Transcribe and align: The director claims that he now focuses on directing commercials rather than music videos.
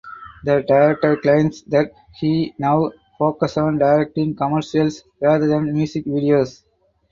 The 0.43 0.63
director 0.67 1.15
claims 1.17 1.61
that 1.65 1.91
he 2.15 2.55
now 2.57 2.89
focuses 3.19 3.57
on 3.57 3.77
directing 3.77 4.33
commercials 4.33 5.03
rather 5.21 5.45
than 5.45 5.71
music 5.73 6.05
videos. 6.05 6.63